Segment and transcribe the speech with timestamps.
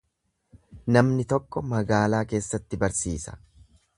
[0.95, 3.37] Namni tokko magaalaa keessatti barsiisa.